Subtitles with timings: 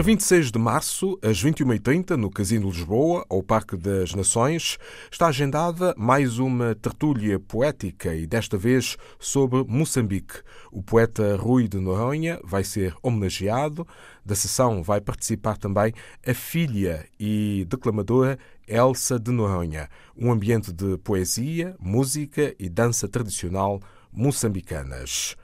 [0.00, 4.78] Para 26 de março, às 21h30, no Casino Lisboa, ao Parque das Nações,
[5.12, 10.40] está agendada mais uma tertúlia poética e desta vez sobre Moçambique.
[10.72, 13.86] O poeta Rui de Noronha vai ser homenageado.
[14.24, 15.92] Da sessão vai participar também
[16.26, 19.86] a filha e declamadora Elsa de Noronha.
[20.16, 23.78] Um ambiente de poesia, música e dança tradicional
[24.10, 25.36] moçambicanas.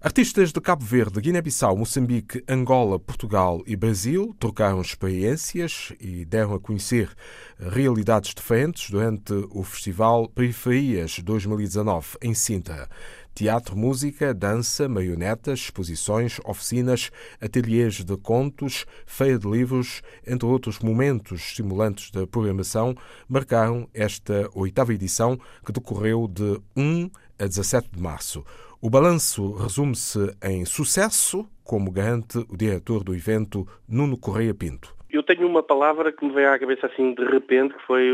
[0.00, 6.60] Artistas de Cabo Verde, Guiné-Bissau, Moçambique, Angola, Portugal e Brasil trocaram experiências e deram a
[6.60, 7.10] conhecer
[7.58, 12.88] realidades diferentes durante o Festival Periferias 2019 em Sintra.
[13.34, 17.10] Teatro, música, dança, marionetas, exposições, oficinas,
[17.40, 22.94] ateliês de contos, feira de livros, entre outros momentos estimulantes da programação,
[23.28, 28.44] marcaram esta oitava edição que decorreu de 1 a 17 de março.
[28.80, 34.94] O balanço resume-se em sucesso, como garante o diretor do evento, Nuno Correia Pinto.
[35.10, 38.08] Eu tenho uma palavra que me veio à cabeça assim de repente, que foi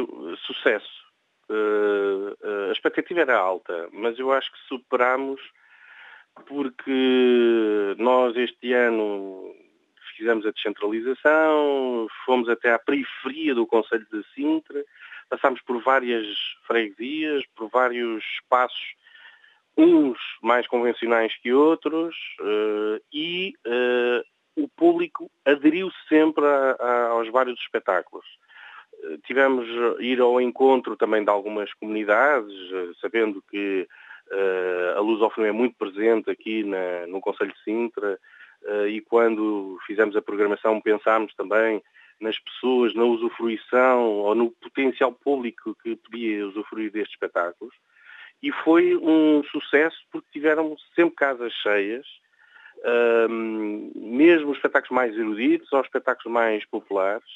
[0.46, 1.04] sucesso.
[1.50, 5.38] Uh, a expectativa era alta, mas eu acho que superámos
[6.46, 9.54] porque nós este ano
[10.16, 14.82] fizemos a descentralização, fomos até à periferia do Conselho de Sintra,
[15.28, 16.26] passámos por várias
[16.66, 19.03] freguesias, por vários espaços
[19.76, 27.28] uns mais convencionais que outros, uh, e uh, o público aderiu sempre a, a, aos
[27.30, 28.24] vários espetáculos.
[29.02, 29.66] Uh, tivemos
[30.00, 32.54] ir ao encontro também de algumas comunidades,
[33.00, 33.86] sabendo que
[34.96, 38.18] a lusofonia é muito presente aqui na, no Conselho de Sintra,
[38.88, 41.82] e quando fizemos a programação pensámos também
[42.18, 47.74] nas pessoas, na usufruição ou no potencial público que podia usufruir destes espetáculos
[48.42, 52.06] e foi um sucesso porque tiveram sempre casas cheias,
[53.30, 57.28] um, mesmo os espetáculos mais eruditos ou os espetáculos mais populares.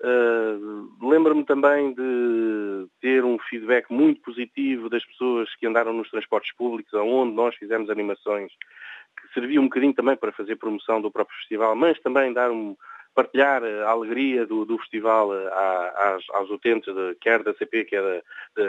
[0.00, 6.54] Uh, Lembro-me também de ter um feedback muito positivo das pessoas que andaram nos transportes
[6.54, 8.52] públicos, onde nós fizemos animações
[9.20, 12.76] que serviam um bocadinho também para fazer promoção do próprio festival, mas também dar um,
[13.18, 18.62] partilhar a alegria do, do festival às, aos utentes, de, quer da CP, quer da,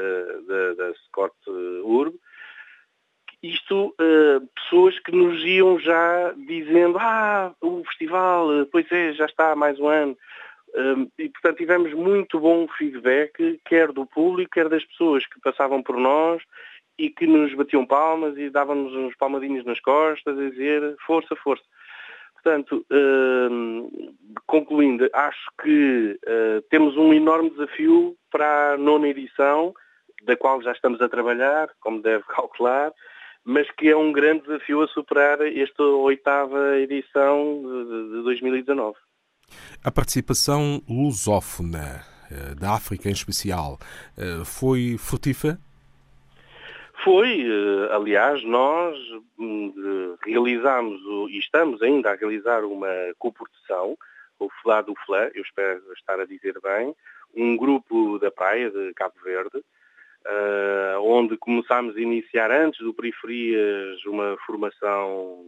[0.47, 1.35] da, da Scott
[1.83, 2.15] Urb.
[3.43, 3.95] Isto,
[4.55, 9.79] pessoas que nos iam já dizendo, ah, o festival, pois é, já está há mais
[9.79, 10.17] um ano.
[10.69, 15.81] Uh, e, portanto, tivemos muito bom feedback, quer do público, quer das pessoas que passavam
[15.81, 16.43] por nós
[16.97, 21.63] e que nos batiam palmas e davam-nos uns palmadinhos nas costas a dizer força, força.
[22.41, 24.15] Portanto, uh,
[24.47, 29.73] concluindo, acho que uh, temos um enorme desafio para a nona edição,
[30.23, 32.93] da qual já estamos a trabalhar, como deve calcular,
[33.43, 38.95] mas que é um grande desafio a superar esta oitava edição de, de 2019.
[39.83, 43.79] A participação lusófona eh, da África em especial
[44.17, 45.57] eh, foi frutífera?
[47.03, 48.97] Foi, eh, aliás, nós
[49.37, 50.99] hum, realizámos
[51.29, 53.97] e estamos ainda a realizar uma coprodução,
[54.37, 56.93] o FLA do FLA, eu espero estar a dizer bem,
[57.35, 64.03] um grupo da praia de Cabo Verde, uh, onde começámos a iniciar antes do Periferias
[64.05, 65.45] uma formação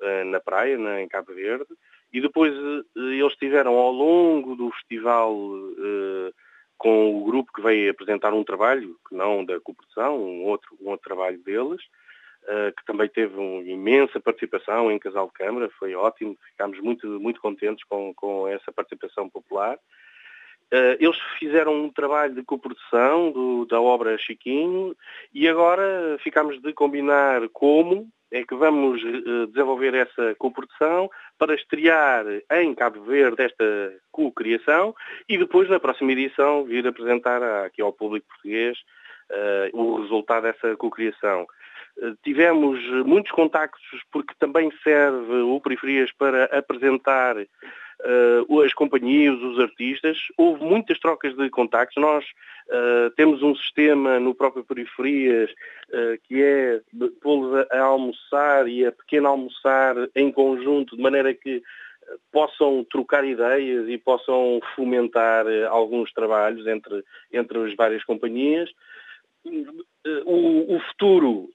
[0.00, 1.66] uh, na praia, em Cabo Verde,
[2.12, 2.54] e depois
[2.96, 5.36] eles tiveram ao longo do festival
[6.78, 10.88] com o grupo que veio apresentar um trabalho, que não da cooperação, um outro, um
[10.88, 11.82] outro trabalho deles,
[12.44, 17.06] uh, que também teve uma imensa participação em Casal de Câmara, foi ótimo, ficámos muito,
[17.20, 19.76] muito contentes com, com essa participação popular.
[20.72, 24.94] Uh, eles fizeram um trabalho de coprodução da obra Chiquinho
[25.34, 32.24] e agora ficámos de combinar como é que vamos uh, desenvolver essa coprodução para estrear
[32.52, 33.64] em Cabo Verde esta
[34.10, 34.94] co-criação
[35.28, 38.78] e depois, na próxima edição, vir apresentar aqui ao público português
[39.30, 41.46] uh, o resultado dessa co-criação.
[41.96, 47.36] Uh, tivemos muitos contactos porque também serve o Periferias para apresentar
[48.04, 50.18] uh, as companhias, os artistas.
[50.36, 52.00] Houve muitas trocas de contactos.
[52.00, 52.24] Nós
[52.68, 56.80] uh, temos um sistema no próprio Periferias uh, que é
[57.20, 61.62] pô-los a, a, almoçar e a pequeno almoçar em conjunto, de maneira que
[62.32, 68.70] possam trocar ideias e possam fomentar alguns trabalhos entre, entre as várias companhias.
[70.24, 71.50] O, futuro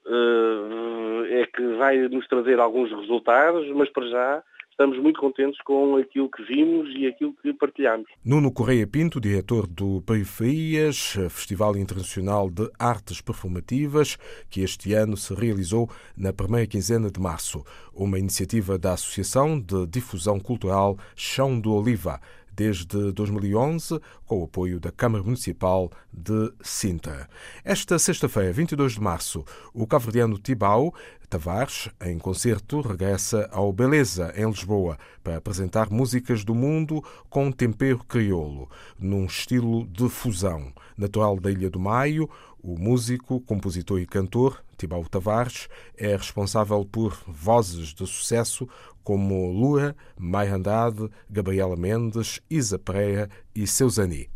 [1.28, 4.42] é que vai nos trazer alguns resultados, mas para já
[4.74, 8.06] estamos muito contentes com aquilo que vimos e aquilo que partilhamos.
[8.24, 14.18] Nuno Correia Pinto, diretor do Periferias, Festival Internacional de Artes Performativas,
[14.50, 19.86] que este ano se realizou na primeira quinzena de março, uma iniciativa da Associação de
[19.86, 22.20] Difusão Cultural Chão do Oliva
[22.54, 27.28] desde 2011, com o apoio da Câmara Municipal de Sintra.
[27.64, 30.94] Esta sexta-feira, 22 de março, o cabo-verdiano Tibau
[31.28, 38.04] Tavares, em concerto, regressa ao Beleza, em Lisboa, para apresentar músicas do mundo com tempero
[38.04, 40.72] crioulo, num estilo de fusão.
[40.96, 42.30] Natural da Ilha do Maio,
[42.62, 48.68] o músico, compositor e cantor Tibau Tavares é responsável por vozes de sucesso
[49.04, 54.28] como Lua, Mai Andrade, Gabriela Mendes, Isa Pereira e Seusani.